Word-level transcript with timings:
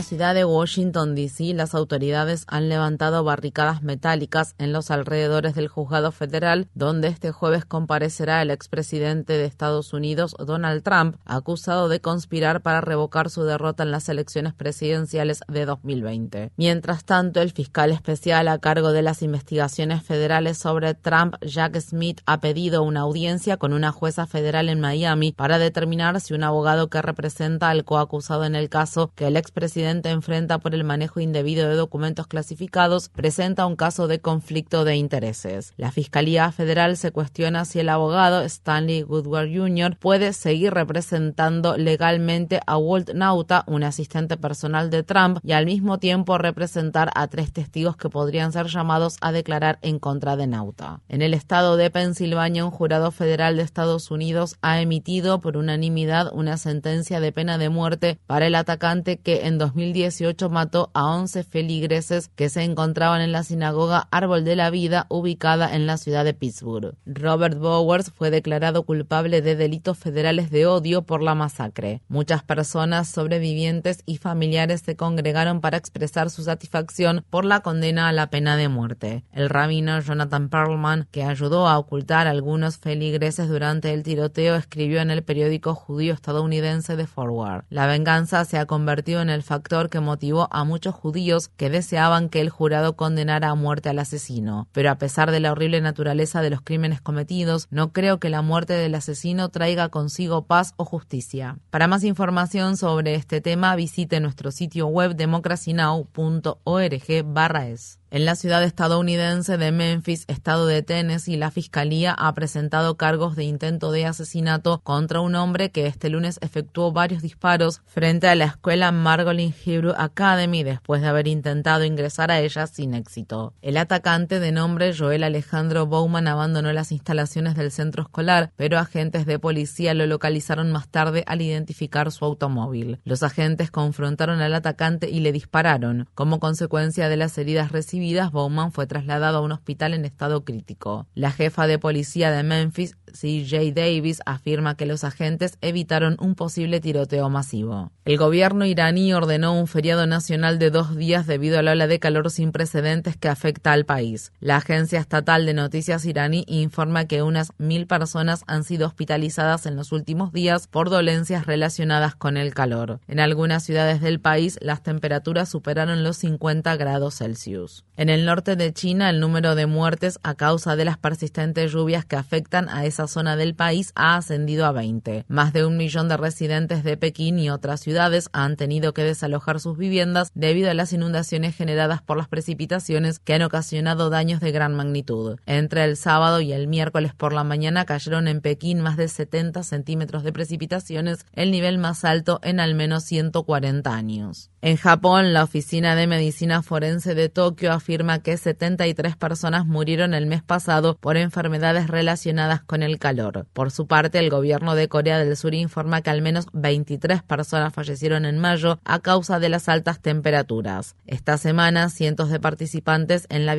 La 0.00 0.04
ciudad 0.04 0.34
de 0.34 0.46
Washington, 0.46 1.14
D.C., 1.14 1.52
las 1.52 1.74
autoridades 1.74 2.44
han 2.46 2.70
levantado 2.70 3.22
barricadas 3.22 3.82
metálicas 3.82 4.54
en 4.56 4.72
los 4.72 4.90
alrededores 4.90 5.54
del 5.54 5.68
juzgado 5.68 6.10
federal, 6.10 6.68
donde 6.74 7.08
este 7.08 7.32
jueves 7.32 7.66
comparecerá 7.66 8.40
el 8.40 8.50
expresidente 8.50 9.34
de 9.34 9.44
Estados 9.44 9.92
Unidos, 9.92 10.34
Donald 10.38 10.82
Trump, 10.82 11.16
acusado 11.26 11.90
de 11.90 12.00
conspirar 12.00 12.62
para 12.62 12.80
revocar 12.80 13.28
su 13.28 13.44
derrota 13.44 13.82
en 13.82 13.90
las 13.90 14.08
elecciones 14.08 14.54
presidenciales 14.54 15.42
de 15.48 15.66
2020. 15.66 16.50
Mientras 16.56 17.04
tanto, 17.04 17.42
el 17.42 17.52
fiscal 17.52 17.92
especial 17.92 18.48
a 18.48 18.58
cargo 18.58 18.92
de 18.92 19.02
las 19.02 19.20
investigaciones 19.20 20.02
federales 20.02 20.56
sobre 20.56 20.94
Trump, 20.94 21.34
Jack 21.42 21.78
Smith, 21.78 22.22
ha 22.24 22.40
pedido 22.40 22.84
una 22.84 23.00
audiencia 23.00 23.58
con 23.58 23.74
una 23.74 23.92
jueza 23.92 24.26
federal 24.26 24.70
en 24.70 24.80
Miami 24.80 25.32
para 25.32 25.58
determinar 25.58 26.22
si 26.22 26.32
un 26.32 26.44
abogado 26.44 26.88
que 26.88 27.02
representa 27.02 27.68
al 27.68 27.84
coacusado 27.84 28.46
en 28.46 28.54
el 28.54 28.70
caso 28.70 29.12
que 29.14 29.26
el 29.26 29.36
expresidente 29.36 29.89
enfrenta 29.90 30.58
por 30.58 30.74
el 30.74 30.84
manejo 30.84 31.20
indebido 31.20 31.68
de 31.68 31.74
documentos 31.74 32.26
clasificados 32.26 33.08
presenta 33.08 33.66
un 33.66 33.76
caso 33.76 34.06
de 34.06 34.20
conflicto 34.20 34.84
de 34.84 34.96
intereses. 34.96 35.74
La 35.76 35.90
Fiscalía 35.90 36.50
Federal 36.52 36.96
se 36.96 37.10
cuestiona 37.10 37.64
si 37.64 37.80
el 37.80 37.88
abogado 37.88 38.42
Stanley 38.42 39.02
Woodward 39.02 39.48
Jr. 39.52 39.96
puede 39.98 40.32
seguir 40.32 40.72
representando 40.72 41.76
legalmente 41.76 42.60
a 42.66 42.76
Walt 42.78 43.10
Nauta, 43.14 43.64
un 43.66 43.82
asistente 43.82 44.36
personal 44.36 44.90
de 44.90 45.02
Trump, 45.02 45.38
y 45.42 45.52
al 45.52 45.66
mismo 45.66 45.98
tiempo 45.98 46.38
representar 46.38 47.10
a 47.14 47.26
tres 47.26 47.52
testigos 47.52 47.96
que 47.96 48.08
podrían 48.08 48.52
ser 48.52 48.66
llamados 48.66 49.16
a 49.20 49.32
declarar 49.32 49.78
en 49.82 49.98
contra 49.98 50.36
de 50.36 50.46
Nauta. 50.46 51.00
En 51.08 51.22
el 51.22 51.34
estado 51.34 51.76
de 51.76 51.90
Pensilvania, 51.90 52.64
un 52.64 52.70
jurado 52.70 53.10
federal 53.10 53.56
de 53.56 53.62
Estados 53.62 54.10
Unidos 54.10 54.56
ha 54.62 54.80
emitido 54.80 55.40
por 55.40 55.56
unanimidad 55.56 56.30
una 56.32 56.56
sentencia 56.56 57.20
de 57.20 57.32
pena 57.32 57.58
de 57.58 57.68
muerte 57.68 58.18
para 58.26 58.46
el 58.46 58.54
atacante 58.54 59.18
que 59.18 59.46
en 59.46 59.58
2018 59.80 60.50
mató 60.50 60.90
a 60.92 61.06
11 61.06 61.42
feligreses 61.42 62.28
que 62.28 62.50
se 62.50 62.62
encontraban 62.62 63.22
en 63.22 63.32
la 63.32 63.44
sinagoga 63.44 64.08
Árbol 64.10 64.44
de 64.44 64.54
la 64.54 64.68
Vida 64.68 65.06
ubicada 65.08 65.74
en 65.74 65.86
la 65.86 65.96
ciudad 65.96 66.22
de 66.24 66.34
Pittsburgh. 66.34 66.96
Robert 67.06 67.58
Bowers 67.58 68.12
fue 68.14 68.30
declarado 68.30 68.84
culpable 68.84 69.40
de 69.40 69.56
delitos 69.56 69.96
federales 69.96 70.50
de 70.50 70.66
odio 70.66 71.02
por 71.02 71.22
la 71.22 71.34
masacre. 71.34 72.02
Muchas 72.08 72.42
personas 72.42 73.08
sobrevivientes 73.08 74.02
y 74.04 74.18
familiares 74.18 74.82
se 74.84 74.96
congregaron 74.96 75.62
para 75.62 75.78
expresar 75.78 76.28
su 76.28 76.42
satisfacción 76.42 77.24
por 77.30 77.46
la 77.46 77.60
condena 77.60 78.08
a 78.08 78.12
la 78.12 78.28
pena 78.28 78.56
de 78.58 78.68
muerte. 78.68 79.24
El 79.32 79.48
rabino 79.48 79.98
Jonathan 80.00 80.50
Perlman, 80.50 81.08
que 81.10 81.24
ayudó 81.24 81.68
a 81.68 81.78
ocultar 81.78 82.26
a 82.26 82.30
algunos 82.30 82.76
feligreses 82.76 83.48
durante 83.48 83.94
el 83.94 84.02
tiroteo, 84.02 84.56
escribió 84.56 85.00
en 85.00 85.10
el 85.10 85.22
periódico 85.22 85.74
judío 85.74 86.12
estadounidense 86.12 86.96
The 86.96 87.06
Forward. 87.06 87.64
La 87.70 87.86
venganza 87.86 88.44
se 88.44 88.58
ha 88.58 88.66
convertido 88.66 89.22
en 89.22 89.30
el 89.30 89.42
factor 89.42 89.69
que 89.88 90.00
motivó 90.00 90.48
a 90.50 90.64
muchos 90.64 90.96
judíos 90.96 91.46
que 91.48 91.70
deseaban 91.70 92.28
que 92.28 92.40
el 92.40 92.50
jurado 92.50 92.96
condenara 92.96 93.50
a 93.50 93.54
muerte 93.54 93.88
al 93.88 94.00
asesino. 94.00 94.66
Pero 94.72 94.90
a 94.90 94.96
pesar 94.96 95.30
de 95.30 95.38
la 95.38 95.52
horrible 95.52 95.80
naturaleza 95.80 96.42
de 96.42 96.50
los 96.50 96.60
crímenes 96.60 97.00
cometidos, 97.00 97.68
no 97.70 97.92
creo 97.92 98.18
que 98.18 98.30
la 98.30 98.42
muerte 98.42 98.72
del 98.72 98.96
asesino 98.96 99.48
traiga 99.48 99.88
consigo 99.88 100.46
paz 100.46 100.74
o 100.76 100.84
justicia. 100.84 101.58
Para 101.70 101.86
más 101.86 102.02
información 102.02 102.76
sobre 102.76 103.14
este 103.14 103.40
tema, 103.40 103.76
visite 103.76 104.18
nuestro 104.18 104.50
sitio 104.50 104.88
web 104.88 105.14
democracynow.org/es. 105.14 107.99
En 108.12 108.24
la 108.24 108.34
ciudad 108.34 108.64
estadounidense 108.64 109.56
de 109.56 109.70
Memphis, 109.70 110.24
estado 110.26 110.66
de 110.66 110.82
Tennessee, 110.82 111.36
la 111.36 111.52
fiscalía 111.52 112.12
ha 112.12 112.34
presentado 112.34 112.96
cargos 112.96 113.36
de 113.36 113.44
intento 113.44 113.92
de 113.92 114.04
asesinato 114.04 114.80
contra 114.82 115.20
un 115.20 115.36
hombre 115.36 115.70
que 115.70 115.86
este 115.86 116.08
lunes 116.08 116.40
efectuó 116.40 116.90
varios 116.90 117.22
disparos 117.22 117.82
frente 117.86 118.26
a 118.26 118.34
la 118.34 118.46
escuela 118.46 118.90
Margolin 118.90 119.54
Hebrew 119.64 119.94
Academy 119.96 120.64
después 120.64 121.02
de 121.02 121.06
haber 121.06 121.28
intentado 121.28 121.84
ingresar 121.84 122.32
a 122.32 122.40
ella 122.40 122.66
sin 122.66 122.94
éxito. 122.94 123.54
El 123.62 123.76
atacante 123.76 124.40
de 124.40 124.50
nombre 124.50 124.92
Joel 124.92 125.22
Alejandro 125.22 125.86
Bowman 125.86 126.26
abandonó 126.26 126.72
las 126.72 126.90
instalaciones 126.90 127.54
del 127.54 127.70
centro 127.70 128.02
escolar, 128.02 128.50
pero 128.56 128.80
agentes 128.80 129.24
de 129.24 129.38
policía 129.38 129.94
lo 129.94 130.06
localizaron 130.06 130.72
más 130.72 130.88
tarde 130.88 131.22
al 131.28 131.42
identificar 131.42 132.10
su 132.10 132.24
automóvil. 132.24 132.98
Los 133.04 133.22
agentes 133.22 133.70
confrontaron 133.70 134.40
al 134.40 134.54
atacante 134.54 135.08
y 135.08 135.20
le 135.20 135.30
dispararon. 135.30 136.08
Como 136.16 136.40
consecuencia 136.40 137.08
de 137.08 137.16
las 137.16 137.38
heridas 137.38 137.70
recibidas, 137.70 137.99
Bowman 138.32 138.72
fue 138.72 138.86
trasladado 138.86 139.38
a 139.38 139.40
un 139.42 139.52
hospital 139.52 139.92
en 139.92 140.04
estado 140.04 140.44
crítico. 140.44 141.06
La 141.14 141.30
jefa 141.30 141.66
de 141.66 141.78
policía 141.78 142.30
de 142.30 142.42
Memphis, 142.42 142.96
CJ 143.12 143.72
Davis, 143.74 144.20
afirma 144.24 144.74
que 144.76 144.86
los 144.86 145.04
agentes 145.04 145.58
evitaron 145.60 146.16
un 146.18 146.34
posible 146.34 146.80
tiroteo 146.80 147.28
masivo. 147.28 147.92
El 148.04 148.16
gobierno 148.16 148.64
iraní 148.64 149.12
ordenó 149.12 149.52
un 149.52 149.66
feriado 149.66 150.06
nacional 150.06 150.58
de 150.58 150.70
dos 150.70 150.96
días 150.96 151.26
debido 151.26 151.58
a 151.58 151.62
la 151.62 151.72
ola 151.72 151.86
de 151.86 151.98
calor 151.98 152.30
sin 152.30 152.52
precedentes 152.52 153.16
que 153.16 153.28
afecta 153.28 153.72
al 153.72 153.84
país. 153.84 154.32
La 154.40 154.56
agencia 154.56 154.98
estatal 154.98 155.44
de 155.44 155.54
noticias 155.54 156.04
iraní 156.06 156.44
informa 156.48 157.04
que 157.04 157.22
unas 157.22 157.52
mil 157.58 157.86
personas 157.86 158.44
han 158.46 158.64
sido 158.64 158.86
hospitalizadas 158.86 159.66
en 159.66 159.76
los 159.76 159.92
últimos 159.92 160.32
días 160.32 160.66
por 160.66 160.88
dolencias 160.88 161.46
relacionadas 161.46 162.14
con 162.14 162.36
el 162.36 162.54
calor. 162.54 163.00
En 163.08 163.20
algunas 163.20 163.62
ciudades 163.62 164.00
del 164.00 164.20
país, 164.20 164.58
las 164.62 164.82
temperaturas 164.82 165.50
superaron 165.50 166.02
los 166.02 166.16
50 166.16 166.76
grados 166.76 167.18
Celsius. 167.18 167.84
En 167.96 168.08
el 168.08 168.24
norte 168.24 168.56
de 168.56 168.72
China, 168.72 169.10
el 169.10 169.20
número 169.20 169.54
de 169.54 169.66
muertes 169.66 170.18
a 170.22 170.34
causa 170.34 170.76
de 170.76 170.84
las 170.84 170.96
persistentes 170.96 171.72
lluvias 171.72 172.04
que 172.04 172.16
afectan 172.16 172.68
a 172.68 172.86
esa 172.86 173.06
zona 173.06 173.36
del 173.36 173.54
país 173.54 173.92
ha 173.94 174.16
ascendido 174.16 174.64
a 174.64 174.72
20. 174.72 175.26
Más 175.28 175.52
de 175.52 175.66
un 175.66 175.76
millón 175.76 176.08
de 176.08 176.16
residentes 176.16 176.82
de 176.82 176.96
Pekín 176.96 177.38
y 177.38 177.50
otras 177.50 177.80
ciudades 177.80 178.30
han 178.32 178.56
tenido 178.56 178.94
que 178.94 179.02
desalojar 179.02 179.60
sus 179.60 179.76
viviendas 179.76 180.30
debido 180.34 180.70
a 180.70 180.74
las 180.74 180.92
inundaciones 180.92 181.54
generadas 181.54 182.00
por 182.00 182.16
las 182.16 182.28
precipitaciones 182.28 183.18
que 183.18 183.34
han 183.34 183.42
ocasionado 183.42 184.08
daños 184.08 184.40
de 184.40 184.52
gran 184.52 184.74
magnitud. 184.74 185.38
Entre 185.46 185.84
el 185.84 185.96
sábado 185.96 186.40
y 186.40 186.52
el 186.52 186.68
miércoles 186.68 187.12
por 187.14 187.32
la 187.32 187.44
mañana 187.44 187.84
cayeron 187.84 188.28
en 188.28 188.40
Pekín 188.40 188.80
más 188.80 188.96
de 188.96 189.08
70 189.08 189.62
centímetros 189.62 190.22
de 190.22 190.32
precipitaciones, 190.32 191.26
el 191.32 191.50
nivel 191.50 191.78
más 191.78 192.04
alto 192.04 192.40
en 192.42 192.60
al 192.60 192.74
menos 192.74 193.04
140 193.04 193.94
años. 193.94 194.50
En 194.62 194.76
Japón, 194.76 195.32
la 195.32 195.42
Oficina 195.42 195.94
de 195.94 196.06
Medicina 196.06 196.62
Forense 196.62 197.14
de 197.14 197.30
Tokio 197.30 197.72
afirma 197.80 198.18
que 198.18 198.36
73 198.36 199.16
personas 199.16 199.66
murieron 199.66 200.12
el 200.12 200.26
mes 200.26 200.42
pasado 200.42 200.98
por 201.00 201.16
enfermedades 201.16 201.88
relacionadas 201.88 202.60
con 202.60 202.82
el 202.82 202.98
calor. 202.98 203.46
Por 203.54 203.70
su 203.70 203.86
parte, 203.86 204.18
el 204.18 204.28
gobierno 204.28 204.74
de 204.74 204.88
Corea 204.88 205.18
del 205.18 205.34
Sur 205.36 205.54
informa 205.54 206.02
que 206.02 206.10
al 206.10 206.20
menos 206.20 206.46
23 206.52 207.22
personas 207.22 207.72
fallecieron 207.72 208.26
en 208.26 208.38
mayo 208.38 208.78
a 208.84 208.98
causa 208.98 209.38
de 209.40 209.48
las 209.48 209.68
altas 209.70 210.00
temperaturas. 210.00 210.94
Esta 211.06 211.38
semana, 211.38 211.88
cientos 211.88 212.28
de 212.28 212.38
participantes 212.38 213.26
en 213.30 213.46
la 213.46 213.56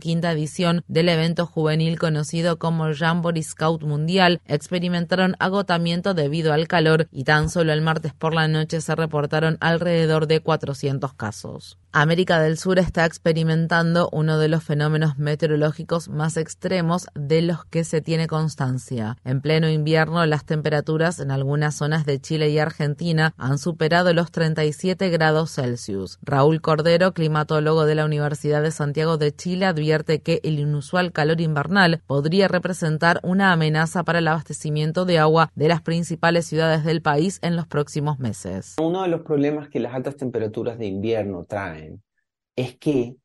quinta 0.00 0.32
edición 0.32 0.82
del 0.88 1.08
evento 1.08 1.46
juvenil 1.46 1.98
conocido 1.98 2.58
como 2.58 2.92
Jamboree 2.92 3.42
Scout 3.42 3.82
Mundial 3.82 4.40
experimentaron 4.46 5.36
agotamiento 5.38 6.14
debido 6.14 6.52
al 6.52 6.66
calor 6.66 7.06
y 7.12 7.24
tan 7.24 7.48
solo 7.48 7.72
el 7.72 7.82
martes 7.82 8.12
por 8.14 8.34
la 8.34 8.48
noche 8.48 8.80
se 8.80 8.94
reportaron 8.96 9.58
alrededor 9.60 10.26
de 10.26 10.40
400 10.40 11.14
casos. 11.14 11.78
América 11.92 12.40
del 12.40 12.56
Sur 12.56 12.78
está 12.78 13.04
experimentando 13.04 14.08
uno 14.12 14.38
de 14.38 14.46
los 14.46 14.62
fenómenos 14.62 15.18
meteorológicos 15.18 16.08
más 16.08 16.36
extremos 16.36 17.08
de 17.14 17.42
los 17.42 17.64
que 17.64 17.82
se 17.82 18.00
tiene 18.00 18.28
constancia. 18.28 19.16
En 19.24 19.40
pleno 19.40 19.68
invierno, 19.68 20.24
las 20.24 20.44
temperaturas 20.44 21.18
en 21.18 21.32
algunas 21.32 21.74
zonas 21.74 22.06
de 22.06 22.20
Chile 22.20 22.48
y 22.50 22.60
Argentina 22.60 23.34
han 23.36 23.58
superado 23.58 24.14
los 24.14 24.30
37 24.30 25.08
grados 25.08 25.50
Celsius. 25.52 26.20
Raúl 26.22 26.60
Cordero, 26.60 27.12
climatólogo 27.12 27.84
de 27.84 27.96
la 27.96 28.04
Universidad 28.04 28.62
de 28.62 28.70
Santiago 28.70 29.18
de 29.18 29.34
Chile, 29.34 29.66
advierte 29.66 30.20
que 30.20 30.38
el 30.44 30.60
inusual 30.60 31.10
calor 31.10 31.40
invernal 31.40 32.02
podría 32.06 32.46
representar 32.46 33.18
una 33.24 33.50
amenaza 33.50 34.04
para 34.04 34.20
el 34.20 34.28
abastecimiento 34.28 35.06
de 35.06 35.18
agua 35.18 35.50
de 35.56 35.66
las 35.66 35.82
principales 35.82 36.46
ciudades 36.46 36.84
del 36.84 37.02
país 37.02 37.40
en 37.42 37.56
los 37.56 37.66
próximos 37.66 38.20
meses. 38.20 38.76
Uno 38.80 39.02
de 39.02 39.08
los 39.08 39.22
problemas 39.22 39.68
que 39.68 39.80
las 39.80 39.92
altas 39.92 40.14
temperaturas 40.14 40.78
de 40.78 40.86
invierno 40.86 41.44
traen 41.48 41.79
es 42.56 42.76
que 42.78 43.16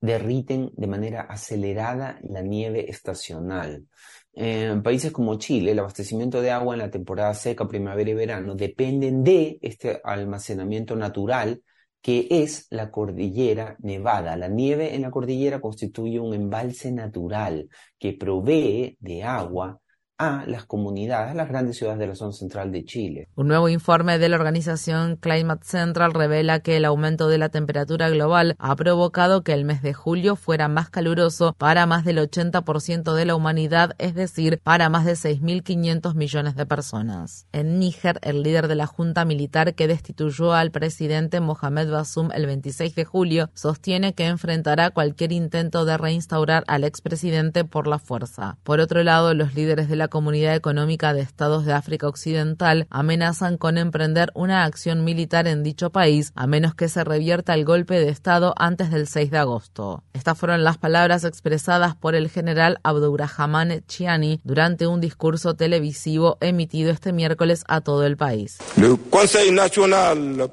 derriten 0.00 0.70
de 0.76 0.86
manera 0.86 1.22
acelerada 1.22 2.18
la 2.22 2.42
nieve 2.42 2.90
estacional. 2.90 3.86
En 4.32 4.82
países 4.82 5.12
como 5.12 5.36
Chile, 5.36 5.72
el 5.72 5.78
abastecimiento 5.78 6.40
de 6.40 6.50
agua 6.50 6.74
en 6.74 6.80
la 6.80 6.90
temporada 6.90 7.34
seca, 7.34 7.68
primavera 7.68 8.10
y 8.10 8.14
verano 8.14 8.54
dependen 8.54 9.22
de 9.22 9.58
este 9.60 10.00
almacenamiento 10.04 10.96
natural 10.96 11.62
que 12.00 12.28
es 12.30 12.66
la 12.70 12.90
cordillera 12.90 13.76
nevada. 13.80 14.36
La 14.36 14.48
nieve 14.48 14.94
en 14.94 15.02
la 15.02 15.10
cordillera 15.10 15.60
constituye 15.60 16.18
un 16.18 16.32
embalse 16.34 16.92
natural 16.92 17.68
que 17.98 18.14
provee 18.14 18.96
de 19.00 19.22
agua 19.22 19.80
a 20.20 20.44
las 20.46 20.66
comunidades, 20.66 21.30
a 21.30 21.34
las 21.34 21.48
grandes 21.48 21.78
ciudades 21.78 21.98
de 21.98 22.06
la 22.06 22.14
zona 22.14 22.32
central 22.32 22.70
de 22.70 22.84
Chile. 22.84 23.28
Un 23.36 23.48
nuevo 23.48 23.70
informe 23.70 24.18
de 24.18 24.28
la 24.28 24.36
organización 24.36 25.16
Climate 25.16 25.64
Central 25.64 26.12
revela 26.12 26.60
que 26.60 26.76
el 26.76 26.84
aumento 26.84 27.26
de 27.28 27.38
la 27.38 27.48
temperatura 27.48 28.10
global 28.10 28.54
ha 28.58 28.76
provocado 28.76 29.42
que 29.42 29.54
el 29.54 29.64
mes 29.64 29.80
de 29.80 29.94
julio 29.94 30.36
fuera 30.36 30.68
más 30.68 30.90
caluroso 30.90 31.54
para 31.56 31.86
más 31.86 32.04
del 32.04 32.18
80% 32.18 33.14
de 33.14 33.24
la 33.24 33.34
humanidad, 33.34 33.94
es 33.96 34.14
decir, 34.14 34.60
para 34.62 34.90
más 34.90 35.06
de 35.06 35.12
6.500 35.12 36.14
millones 36.14 36.54
de 36.54 36.66
personas. 36.66 37.46
En 37.52 37.78
Níger, 37.78 38.18
el 38.20 38.42
líder 38.42 38.68
de 38.68 38.74
la 38.74 38.86
junta 38.86 39.24
militar 39.24 39.74
que 39.74 39.88
destituyó 39.88 40.52
al 40.52 40.70
presidente 40.70 41.40
Mohamed 41.40 41.90
Bassoum 41.90 42.28
el 42.34 42.44
26 42.44 42.94
de 42.94 43.06
julio 43.06 43.48
sostiene 43.54 44.12
que 44.12 44.26
enfrentará 44.26 44.90
cualquier 44.90 45.32
intento 45.32 45.86
de 45.86 45.96
reinstaurar 45.96 46.62
al 46.66 46.84
expresidente 46.84 47.64
por 47.64 47.86
la 47.86 47.98
fuerza. 47.98 48.58
Por 48.64 48.80
otro 48.80 49.02
lado, 49.02 49.32
los 49.32 49.54
líderes 49.54 49.88
de 49.88 49.96
la 49.96 50.09
Comunidad 50.10 50.54
Económica 50.54 51.14
de 51.14 51.22
Estados 51.22 51.64
de 51.64 51.72
África 51.72 52.06
Occidental 52.06 52.86
amenazan 52.90 53.56
con 53.56 53.78
emprender 53.78 54.30
una 54.34 54.64
acción 54.64 55.04
militar 55.04 55.46
en 55.46 55.62
dicho 55.62 55.90
país 55.90 56.32
a 56.34 56.46
menos 56.46 56.74
que 56.74 56.88
se 56.88 57.02
revierta 57.02 57.54
el 57.54 57.64
golpe 57.64 57.94
de 57.94 58.10
Estado 58.10 58.54
antes 58.58 58.90
del 58.90 59.06
6 59.06 59.30
de 59.30 59.38
agosto. 59.38 60.04
Estas 60.12 60.36
fueron 60.36 60.64
las 60.64 60.76
palabras 60.76 61.24
expresadas 61.24 61.96
por 61.96 62.14
el 62.14 62.28
general 62.28 62.78
Abdurrahman 62.82 63.82
Chiani 63.86 64.40
durante 64.44 64.86
un 64.86 65.00
discurso 65.00 65.54
televisivo 65.54 66.36
emitido 66.40 66.90
este 66.90 67.12
miércoles 67.12 67.64
a 67.68 67.80
todo 67.80 68.04
el 68.04 68.16
país. 68.16 68.58
El 68.76 68.98
Consejo 69.08 69.52
Nacional 69.52 70.50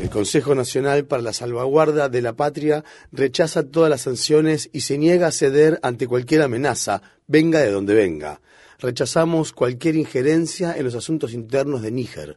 El 0.00 0.10
Consejo 0.10 0.54
Nacional 0.54 1.04
para 1.04 1.22
la 1.22 1.32
Salvaguarda 1.32 2.08
de 2.08 2.22
la 2.22 2.32
Patria 2.32 2.84
rechaza 3.12 3.62
todas 3.62 3.88
las 3.88 4.02
sanciones 4.02 4.68
y 4.72 4.80
se 4.80 4.98
niega 4.98 5.28
a 5.28 5.32
ceder 5.32 5.78
ante 5.82 6.06
cualquier 6.06 6.42
amenaza 6.42 7.02
venga 7.32 7.60
de 7.60 7.70
donde 7.70 7.94
venga. 7.94 8.42
Rechazamos 8.78 9.54
cualquier 9.54 9.96
injerencia 9.96 10.76
en 10.76 10.84
los 10.84 10.94
asuntos 10.94 11.32
internos 11.32 11.80
de 11.80 11.90
Níger. 11.90 12.36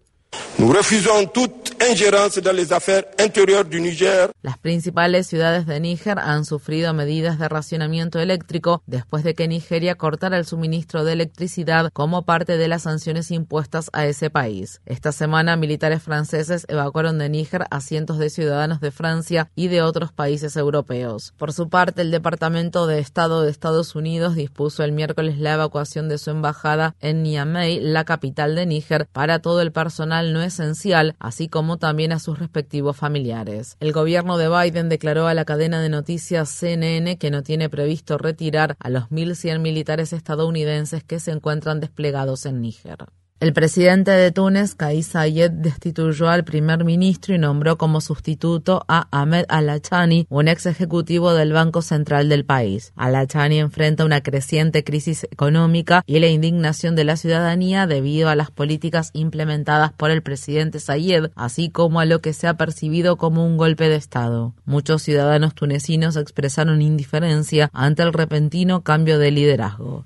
Nous 0.57 0.69
refusons 0.69 1.25
toute 1.33 1.75
ingérence 1.81 2.37
dans 2.37 2.55
les 2.55 2.71
affaires 2.71 3.03
intérieures 3.19 3.65
du 3.65 3.81
Niger. 3.81 4.29
Las 4.41 4.57
principales 4.57 5.27
ciudades 5.27 5.65
de 5.65 5.77
Níger 5.81 6.17
han 6.17 6.45
sufrido 6.45 6.93
medidas 6.93 7.37
de 7.37 7.49
racionamiento 7.49 8.19
eléctrico 8.19 8.81
después 8.87 9.25
de 9.25 9.33
que 9.33 9.49
Nigeria 9.49 9.95
cortara 9.95 10.37
el 10.37 10.45
suministro 10.45 11.03
de 11.03 11.11
electricidad 11.11 11.89
como 11.91 12.23
parte 12.23 12.55
de 12.55 12.69
las 12.69 12.83
sanciones 12.83 13.31
impuestas 13.31 13.89
a 13.91 14.05
ese 14.05 14.29
país. 14.29 14.79
Esta 14.85 15.11
semana, 15.11 15.57
militares 15.57 16.01
franceses 16.01 16.65
evacuaron 16.69 17.17
de 17.17 17.27
Níger 17.27 17.65
a 17.69 17.81
cientos 17.81 18.17
de 18.17 18.29
ciudadanos 18.29 18.79
de 18.79 18.91
Francia 18.91 19.49
y 19.55 19.67
de 19.67 19.81
otros 19.81 20.13
países 20.13 20.55
europeos. 20.55 21.33
Por 21.37 21.51
su 21.51 21.67
parte, 21.67 22.01
el 22.01 22.11
Departamento 22.11 22.87
de 22.87 22.99
Estado 22.99 23.41
de 23.41 23.51
Estados 23.51 23.93
Unidos 23.93 24.35
dispuso 24.35 24.83
el 24.85 24.93
miércoles 24.93 25.37
la 25.37 25.53
evacuación 25.55 26.07
de 26.07 26.17
su 26.17 26.29
embajada 26.29 26.95
en 27.01 27.23
Niamey, 27.23 27.81
la 27.81 28.05
capital 28.05 28.55
de 28.55 28.65
Níger, 28.65 29.07
para 29.11 29.39
todo 29.39 29.59
el 29.61 29.73
personal 29.73 30.31
no 30.31 30.44
esencial, 30.45 31.15
así 31.19 31.49
como 31.49 31.77
también 31.77 32.11
a 32.11 32.19
sus 32.19 32.39
respectivos 32.39 32.95
familiares. 32.95 33.77
El 33.79 33.91
gobierno 33.91 34.37
de 34.37 34.49
Biden 34.49 34.89
declaró 34.89 35.27
a 35.27 35.33
la 35.33 35.45
cadena 35.45 35.81
de 35.81 35.89
noticias 35.89 36.49
CNN 36.49 37.17
que 37.17 37.31
no 37.31 37.43
tiene 37.43 37.69
previsto 37.69 38.17
retirar 38.17 38.77
a 38.79 38.89
los 38.89 39.09
1.100 39.09 39.59
militares 39.59 40.13
estadounidenses 40.13 41.03
que 41.03 41.19
se 41.19 41.31
encuentran 41.31 41.79
desplegados 41.79 42.45
en 42.45 42.61
Níger. 42.61 43.05
El 43.41 43.51
presidente 43.51 44.11
de 44.11 44.31
Túnez, 44.31 44.75
Kais 44.75 45.07
Sayed, 45.07 45.51
destituyó 45.51 46.29
al 46.29 46.45
primer 46.45 46.85
ministro 46.85 47.35
y 47.35 47.37
nombró 47.37 47.77
como 47.77 47.99
sustituto 47.99 48.85
a 48.87 49.09
Ahmed 49.11 49.43
Al-Achani, 49.49 50.25
un 50.29 50.47
ex 50.47 50.65
ejecutivo 50.67 51.33
del 51.33 51.51
Banco 51.51 51.81
Central 51.81 52.29
del 52.29 52.45
país. 52.45 52.93
Al-Achani 52.95 53.59
enfrenta 53.59 54.05
una 54.05 54.21
creciente 54.21 54.85
crisis 54.85 55.25
económica 55.25 56.01
y 56.07 56.19
la 56.19 56.27
indignación 56.27 56.95
de 56.95 57.03
la 57.03 57.17
ciudadanía 57.17 57.87
debido 57.87 58.29
a 58.29 58.35
las 58.35 58.51
políticas 58.51 59.09
implementadas 59.11 59.91
por 59.91 60.11
el 60.11 60.23
presidente 60.23 60.79
Sayed, 60.79 61.31
así 61.35 61.69
como 61.69 61.99
a 61.99 62.05
lo 62.05 62.21
que 62.21 62.31
se 62.31 62.47
ha 62.47 62.53
percibido 62.53 63.17
como 63.17 63.45
un 63.45 63.57
golpe 63.57 63.89
de 63.89 63.97
Estado. 63.97 64.53
Muchos 64.63 65.01
ciudadanos 65.01 65.53
tunecinos 65.55 66.15
expresaron 66.15 66.81
indiferencia 66.81 67.69
ante 67.73 68.01
el 68.01 68.13
repentino 68.13 68.81
cambio 68.81 69.19
de 69.19 69.31
liderazgo. 69.31 70.05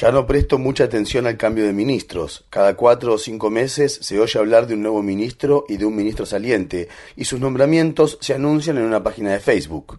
Ya 0.00 0.10
no 0.10 0.26
presto 0.26 0.58
mucha 0.58 0.82
atención 0.84 1.28
al 1.28 1.36
cambio 1.36 1.64
de 1.64 1.72
ministros. 1.72 2.44
Cada 2.50 2.74
cuatro 2.74 3.14
o 3.14 3.18
cinco 3.18 3.50
meses 3.50 4.00
se 4.02 4.18
oye 4.18 4.38
hablar 4.38 4.66
de 4.66 4.74
un 4.74 4.82
nuevo 4.82 5.00
ministro 5.00 5.64
y 5.68 5.76
de 5.76 5.84
un 5.84 5.94
ministro 5.94 6.26
saliente, 6.26 6.88
y 7.14 7.24
sus 7.24 7.38
nombramientos 7.38 8.18
se 8.20 8.34
anuncian 8.34 8.78
en 8.78 8.84
una 8.84 9.04
página 9.04 9.30
de 9.30 9.38
Facebook. 9.38 9.98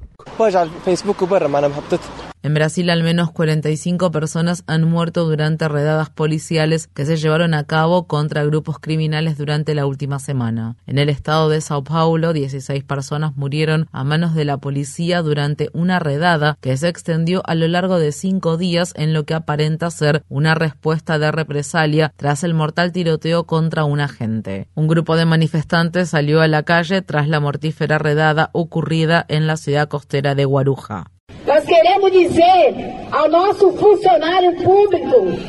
En 2.43 2.53
Brasil, 2.53 2.89
al 2.89 3.03
menos 3.03 3.31
45 3.31 4.11
personas 4.11 4.63
han 4.67 4.83
muerto 4.83 5.25
durante 5.25 5.67
redadas 5.67 6.09
policiales 6.09 6.87
que 6.87 7.05
se 7.05 7.17
llevaron 7.17 7.53
a 7.53 7.63
cabo 7.65 8.07
contra 8.07 8.45
grupos 8.45 8.79
criminales 8.79 9.37
durante 9.37 9.73
la 9.73 9.85
última 9.85 10.19
semana. 10.19 10.77
En 10.85 10.99
el 10.99 11.09
estado 11.09 11.49
de 11.49 11.61
Sao 11.61 11.83
Paulo, 11.83 12.33
16 12.33 12.83
personas 12.83 13.35
murieron 13.35 13.87
a 13.91 14.03
manos 14.03 14.35
de 14.35 14.45
la 14.45 14.57
policía 14.57 15.21
durante 15.21 15.69
una 15.73 15.99
redada 15.99 16.57
que 16.61 16.77
se 16.77 16.87
extendió 16.87 17.41
a 17.45 17.55
lo 17.55 17.67
largo 17.67 17.97
de 17.99 18.11
cinco 18.11 18.55
días 18.55 18.93
en 18.95 19.13
lo 19.13 19.25
que 19.25 19.33
aparenta 19.33 19.89
ser 19.89 20.23
una 20.29 20.55
respuesta 20.55 21.19
de 21.19 21.31
represalia 21.31 22.13
tras 22.15 22.43
el 22.43 22.53
mortal 22.53 22.91
tiroteo 22.91 23.45
contra 23.45 23.83
un 23.83 23.99
agente. 23.99 24.69
Un 24.75 24.87
grupo 24.87 25.15
de 25.15 25.25
manifestantes 25.25 26.09
salió 26.09 26.41
a 26.41 26.47
la 26.47 26.63
calle 26.63 27.01
tras 27.01 27.27
la 27.27 27.39
mortífera 27.39 27.97
redada 27.97 28.51
ocurrida 28.53 29.25
en 29.27 29.47
la 29.47 29.57
ciudad 29.57 29.87
costera 29.87 30.35
de 30.35 30.45
Guaruja. 30.45 31.11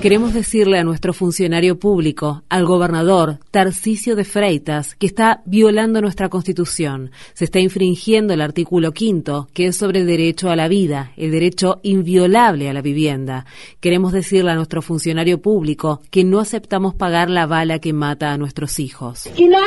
Queremos 0.00 0.33
decirle 0.33 0.79
a 0.79 0.85
nuestro 0.85 1.12
funcionario 1.12 1.79
público, 1.79 2.45
al 2.49 2.65
gobernador 2.65 3.39
Tarcisio 3.50 4.15
de 4.15 4.25
Freitas, 4.25 4.94
que 4.94 5.06
está 5.06 5.43
violando 5.44 6.01
nuestra 6.01 6.29
Constitución. 6.29 7.11
Se 7.34 7.44
está 7.46 7.58
infringiendo 7.58 8.32
el 8.32 8.41
artículo 8.41 8.93
quinto, 8.93 9.49
que 9.53 9.67
es 9.67 9.77
sobre 9.77 9.99
el 9.99 10.06
derecho 10.06 10.51
a 10.51 10.56
la 10.56 10.69
vida, 10.69 11.11
el 11.17 11.32
derecho 11.32 11.81
inviolable 11.82 12.69
a 12.70 12.72
la 12.72 12.81
vivienda. 12.81 13.44
Queremos 13.81 14.13
decirle 14.13 14.53
a 14.53 14.55
nuestro 14.55 14.82
funcionario 14.82 15.43
público 15.43 16.01
que 16.11 16.22
no 16.22 16.39
aceptamos 16.39 16.94
pagar 16.94 17.29
la 17.29 17.46
bala 17.46 17.81
que 17.81 17.93
mata 17.93 18.32
a 18.32 18.39
nuestros 18.39 18.79
hijos. 18.79 19.29
Que 19.34 19.49
no 19.49 19.58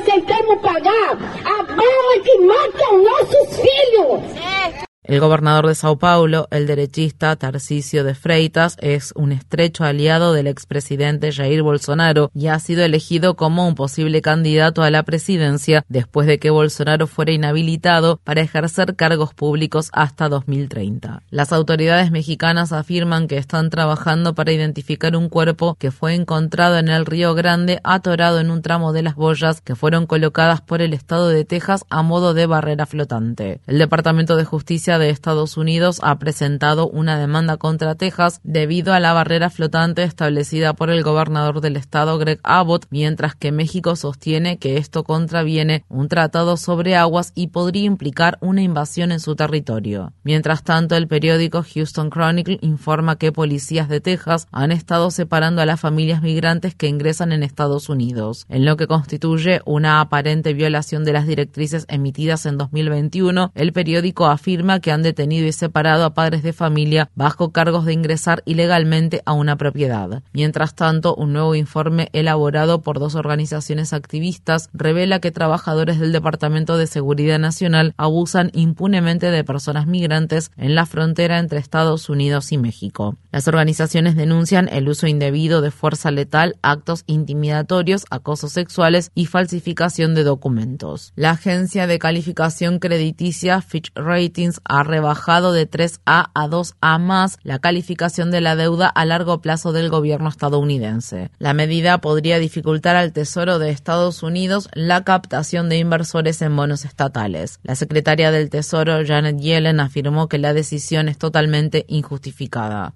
aceptamos 0.00 0.62
pagar 0.62 1.12
a 1.12 1.62
bala 1.62 2.16
que 2.24 2.46
mata 2.46 2.84
a 2.90 2.96
nuestros 2.96 3.60
hijos. 3.60 4.93
El 5.06 5.20
gobernador 5.20 5.66
de 5.66 5.74
Sao 5.74 5.98
Paulo, 5.98 6.48
el 6.50 6.66
derechista 6.66 7.36
Tarcisio 7.36 8.04
de 8.04 8.14
Freitas, 8.14 8.78
es 8.80 9.12
un 9.14 9.32
estrecho 9.32 9.84
aliado 9.84 10.32
del 10.32 10.46
expresidente 10.46 11.30
Jair 11.30 11.60
Bolsonaro 11.62 12.30
y 12.34 12.46
ha 12.46 12.58
sido 12.58 12.82
elegido 12.82 13.36
como 13.36 13.68
un 13.68 13.74
posible 13.74 14.22
candidato 14.22 14.82
a 14.82 14.90
la 14.90 15.02
presidencia 15.02 15.84
después 15.90 16.26
de 16.26 16.38
que 16.38 16.48
Bolsonaro 16.48 17.06
fuera 17.06 17.32
inhabilitado 17.32 18.18
para 18.24 18.40
ejercer 18.40 18.96
cargos 18.96 19.34
públicos 19.34 19.90
hasta 19.92 20.30
2030. 20.30 21.20
Las 21.28 21.52
autoridades 21.52 22.10
mexicanas 22.10 22.72
afirman 22.72 23.28
que 23.28 23.36
están 23.36 23.68
trabajando 23.68 24.34
para 24.34 24.52
identificar 24.52 25.16
un 25.16 25.28
cuerpo 25.28 25.76
que 25.78 25.90
fue 25.90 26.14
encontrado 26.14 26.78
en 26.78 26.88
el 26.88 27.04
Río 27.04 27.34
Grande 27.34 27.78
atorado 27.84 28.40
en 28.40 28.50
un 28.50 28.62
tramo 28.62 28.94
de 28.94 29.02
las 29.02 29.16
boyas 29.16 29.60
que 29.60 29.74
fueron 29.74 30.06
colocadas 30.06 30.62
por 30.62 30.80
el 30.80 30.94
estado 30.94 31.28
de 31.28 31.44
Texas 31.44 31.84
a 31.90 32.00
modo 32.00 32.32
de 32.32 32.46
barrera 32.46 32.86
flotante. 32.86 33.60
El 33.66 33.76
Departamento 33.76 34.36
de 34.36 34.46
Justicia 34.46 34.93
de 34.98 35.10
Estados 35.10 35.56
Unidos 35.56 36.00
ha 36.02 36.18
presentado 36.18 36.88
una 36.88 37.18
demanda 37.18 37.56
contra 37.56 37.94
Texas 37.94 38.40
debido 38.42 38.92
a 38.92 39.00
la 39.00 39.12
barrera 39.12 39.50
flotante 39.50 40.02
establecida 40.02 40.72
por 40.72 40.90
el 40.90 41.02
gobernador 41.02 41.60
del 41.60 41.76
estado 41.76 42.18
Greg 42.18 42.40
Abbott, 42.42 42.86
mientras 42.90 43.34
que 43.34 43.52
México 43.52 43.96
sostiene 43.96 44.58
que 44.58 44.76
esto 44.76 45.04
contraviene 45.04 45.84
un 45.88 46.08
tratado 46.08 46.56
sobre 46.56 46.96
aguas 46.96 47.32
y 47.34 47.48
podría 47.48 47.84
implicar 47.84 48.38
una 48.40 48.62
invasión 48.62 49.12
en 49.12 49.20
su 49.20 49.36
territorio. 49.36 50.12
Mientras 50.22 50.62
tanto, 50.62 50.96
el 50.96 51.08
periódico 51.08 51.62
Houston 51.62 52.10
Chronicle 52.10 52.58
informa 52.60 53.16
que 53.16 53.32
policías 53.32 53.88
de 53.88 54.00
Texas 54.00 54.46
han 54.52 54.72
estado 54.72 55.10
separando 55.10 55.62
a 55.62 55.66
las 55.66 55.80
familias 55.80 56.22
migrantes 56.22 56.74
que 56.74 56.88
ingresan 56.88 57.32
en 57.32 57.42
Estados 57.42 57.88
Unidos, 57.88 58.46
en 58.48 58.64
lo 58.64 58.76
que 58.76 58.86
constituye 58.86 59.60
una 59.64 60.00
aparente 60.00 60.52
violación 60.52 61.04
de 61.04 61.12
las 61.12 61.26
directrices 61.26 61.86
emitidas 61.88 62.46
en 62.46 62.58
2021. 62.58 63.52
El 63.54 63.72
periódico 63.72 64.26
afirma 64.26 64.80
que 64.84 64.92
han 64.92 65.02
detenido 65.02 65.46
y 65.46 65.52
separado 65.52 66.04
a 66.04 66.12
padres 66.12 66.42
de 66.42 66.52
familia 66.52 67.08
bajo 67.14 67.52
cargos 67.52 67.86
de 67.86 67.94
ingresar 67.94 68.42
ilegalmente 68.44 69.22
a 69.24 69.32
una 69.32 69.56
propiedad. 69.56 70.22
Mientras 70.34 70.74
tanto, 70.74 71.14
un 71.14 71.32
nuevo 71.32 71.54
informe 71.54 72.10
elaborado 72.12 72.82
por 72.82 72.98
dos 72.98 73.14
organizaciones 73.14 73.94
activistas 73.94 74.68
revela 74.74 75.20
que 75.20 75.30
trabajadores 75.30 75.98
del 76.00 76.12
Departamento 76.12 76.76
de 76.76 76.86
Seguridad 76.86 77.38
Nacional 77.38 77.94
abusan 77.96 78.50
impunemente 78.52 79.30
de 79.30 79.42
personas 79.42 79.86
migrantes 79.86 80.50
en 80.58 80.74
la 80.74 80.84
frontera 80.84 81.38
entre 81.38 81.60
Estados 81.60 82.10
Unidos 82.10 82.52
y 82.52 82.58
México. 82.58 83.16
Las 83.32 83.48
organizaciones 83.48 84.16
denuncian 84.16 84.68
el 84.68 84.86
uso 84.90 85.06
indebido 85.06 85.62
de 85.62 85.70
fuerza 85.70 86.10
letal, 86.10 86.56
actos 86.60 87.04
intimidatorios, 87.06 88.04
acosos 88.10 88.52
sexuales 88.52 89.12
y 89.14 89.24
falsificación 89.24 90.14
de 90.14 90.24
documentos. 90.24 91.14
La 91.16 91.30
agencia 91.30 91.86
de 91.86 91.98
calificación 91.98 92.80
crediticia 92.80 93.62
Fitch 93.62 93.90
Ratings 93.94 94.60
ha 94.78 94.82
rebajado 94.82 95.52
de 95.52 95.70
3A 95.70 96.30
a 96.34 96.48
2A 96.48 96.98
más 96.98 97.38
la 97.42 97.58
calificación 97.58 98.30
de 98.30 98.40
la 98.40 98.56
deuda 98.56 98.88
a 98.88 99.04
largo 99.04 99.40
plazo 99.40 99.72
del 99.72 99.88
gobierno 99.90 100.28
estadounidense. 100.28 101.30
La 101.38 101.54
medida 101.54 101.98
podría 101.98 102.38
dificultar 102.38 102.96
al 102.96 103.12
Tesoro 103.12 103.58
de 103.58 103.70
Estados 103.70 104.22
Unidos 104.22 104.68
la 104.72 105.04
captación 105.04 105.68
de 105.68 105.78
inversores 105.78 106.42
en 106.42 106.56
bonos 106.56 106.84
estatales. 106.84 107.60
La 107.62 107.74
secretaria 107.74 108.30
del 108.30 108.50
Tesoro, 108.50 109.04
Janet 109.06 109.38
Yellen, 109.38 109.80
afirmó 109.80 110.28
que 110.28 110.38
la 110.38 110.54
decisión 110.54 111.08
es 111.08 111.18
totalmente 111.18 111.84
injustificada. 111.88 112.94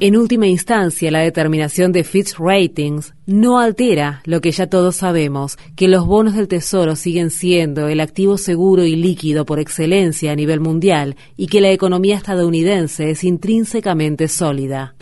En 0.00 0.16
última 0.18 0.46
instancia, 0.46 1.10
la 1.10 1.20
determinación 1.20 1.92
de 1.92 2.04
Fitch 2.04 2.34
Ratings 2.38 3.14
no 3.24 3.58
altera 3.58 4.20
lo 4.26 4.42
que 4.42 4.52
ya 4.52 4.66
todos 4.66 4.96
sabemos, 4.96 5.56
que 5.76 5.88
los 5.88 6.06
bonos 6.06 6.34
del 6.34 6.46
Tesoro 6.46 6.94
siguen 6.94 7.30
siendo 7.30 7.88
el 7.88 8.00
activo 8.00 8.36
seguro 8.36 8.84
y 8.84 8.96
líquido 8.96 9.46
por 9.46 9.60
excelencia 9.60 10.32
a 10.32 10.36
nivel 10.36 10.60
mundial 10.60 11.16
y 11.38 11.46
que 11.46 11.62
la 11.62 11.70
economía 11.70 12.16
estadounidense 12.16 13.10
es 13.10 13.24
intrínsecamente 13.24 14.28
sólida. 14.28 14.94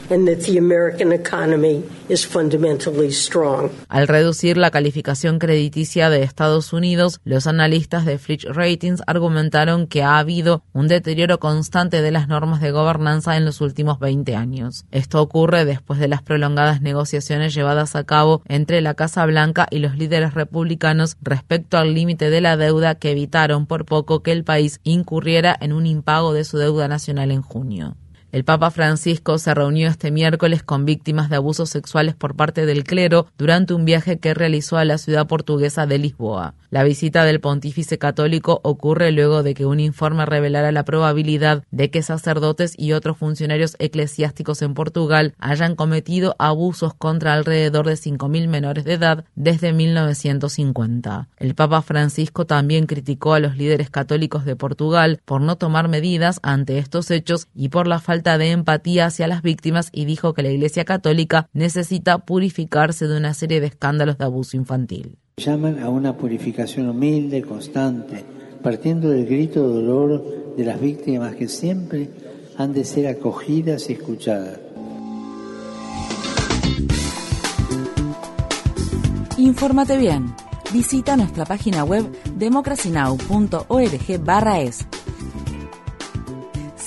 Al 3.89 4.07
reducir 4.07 4.57
la 4.57 4.71
calificación 4.71 5.41
crediticia 5.41 6.11
de 6.11 6.23
Estados 6.23 6.73
Unidos, 6.73 7.21
los 7.25 7.49
analistas 7.49 8.05
de 8.05 8.19
Fitch 8.19 8.45
Ratings 8.45 9.03
argumentaron 9.09 9.89
que 9.89 10.05
ha 10.05 10.19
habido 10.19 10.63
un 10.73 10.87
deterioro 10.87 11.41
constante 11.41 12.03
de 12.03 12.13
las 12.13 12.29
normas 12.29 12.61
de 12.61 12.71
gobernanza 12.71 13.32
en 13.37 13.45
los 13.45 13.61
últimos 13.61 13.99
20 13.99 14.37
años. 14.37 14.85
Esto 14.91 15.21
ocurre 15.21 15.65
después 15.65 15.99
de 15.99 16.09
las 16.09 16.23
prolongadas 16.23 16.81
negociaciones 16.83 17.55
llevadas 17.55 17.97
a 17.97 18.05
cabo 18.05 18.43
entre 18.47 18.81
la 18.81 18.95
Casa 18.95 19.25
Blanca 19.27 19.67
y 19.71 19.79
los 19.79 19.97
líderes 19.97 20.35
republicanos 20.35 21.17
respecto 21.23 21.79
al 21.79 21.95
límite 21.95 22.31
de 22.31 22.41
la 22.41 22.57
deuda 22.57 22.95
que 22.95 23.11
evitaron 23.13 23.67
por 23.67 23.85
poco 23.85 24.23
que 24.23 24.33
el 24.33 24.45
país 24.45 24.81
incurriera 24.85 25.57
en 25.61 25.73
un 25.73 25.87
impago 25.87 26.33
de 26.33 26.45
su 26.45 26.59
deuda 26.59 26.89
nacional 26.89 27.31
en 27.31 27.43
junio. 27.43 27.97
El 28.33 28.45
Papa 28.45 28.71
Francisco 28.71 29.37
se 29.37 29.53
reunió 29.53 29.89
este 29.89 30.11
miércoles 30.11 30.63
con 30.63 30.87
víctimas 30.87 31.29
de 31.29 31.37
abusos 31.37 31.69
sexuales 31.69 32.15
por 32.15 32.35
parte 32.35 32.65
del 32.65 32.83
clero 32.83 33.27
durante 33.37 33.75
un 33.75 33.85
viaje 33.85 34.19
que 34.19 34.33
realizó 34.33 34.79
a 34.79 34.87
la 34.87 34.97
ciudad 34.97 35.27
portuguesa 35.27 35.87
de 35.87 35.99
Lisboa. 35.99 36.55
La 36.71 36.83
visita 36.83 37.25
del 37.25 37.41
pontífice 37.41 37.99
católico 37.99 38.63
ocurre 38.65 39.13
luego 39.13 39.43
de 39.43 39.53
que 39.53 39.67
un 39.67 39.81
informe 39.81 40.25
revelara 40.25 40.73
la 40.73 40.87
probabilidad 40.87 41.65
de 41.71 41.91
que 41.91 42.01
sacerdotes 42.01 42.73
y 42.79 42.93
otros 42.93 43.19
funcionarios 43.19 43.77
eclesiásticos 43.79 44.63
en 44.63 44.73
Portugal 44.73 45.35
hayan 45.39 45.77
cometido 45.77 46.35
abusos 46.39 46.95
contra 46.95 47.35
alrededor 47.35 47.87
de 47.87 47.97
5.000 47.97 48.49
menores 48.49 48.85
de 48.85 48.95
edad 48.95 49.27
desde 49.35 49.75
1950. 49.75 51.29
El 51.37 51.55
Papa 51.55 51.83
Francisco 51.83 52.47
también 52.47 52.87
criticó 52.87 53.35
a 53.35 53.41
los 53.41 53.59
líderes 53.59 53.91
católicos 53.91 54.47
de 54.47 54.57
Portugal 54.57 55.21
por 55.27 55.43
no 55.43 55.57
tomar 55.57 55.89
medidas 55.89 56.41
ante 56.43 56.79
estos 56.79 57.11
hechos 57.11 57.49
y 57.55 57.69
por 57.69 57.87
la 57.87 57.99
falta 58.23 58.39
de 58.39 58.53
empatía 58.53 59.07
hacia 59.07 59.27
las 59.27 59.43
víctimas 59.43 59.89
y 59.91 60.05
dijo 60.05 60.33
que 60.33 60.45
la 60.45 60.51
Iglesia 60.51 60.85
Católica 60.85 61.49
necesita 61.53 62.19
purificarse 62.19 63.09
de 63.09 63.17
una 63.17 63.35
serie 63.35 63.61
de 63.61 63.67
escándalos 63.67 64.17
de 64.17 64.25
abuso 64.25 64.57
infantil. 64.57 65.19
Llaman 65.39 65.83
a 65.83 65.89
una 65.89 66.17
purificación 66.17 66.89
humilde, 66.89 67.43
constante, 67.43 68.25
partiendo 68.63 69.11
del 69.11 69.27
grito 69.27 69.67
de 69.67 69.75
dolor 69.75 70.55
de 70.57 70.65
las 70.65 70.81
víctimas 70.81 71.35
que 71.35 71.49
siempre 71.49 72.11
han 72.59 72.73
de 72.73 72.85
ser 72.85 73.09
acogidas 73.09 73.91
y 73.91 73.95
escuchadas. 73.95 74.61
Infórmate 79.37 79.97
bien. 79.97 80.33
Visita 80.73 81.17
nuestra 81.17 81.45
página 81.45 81.83
web 81.83 82.05
democracynow.org/es 82.37 84.87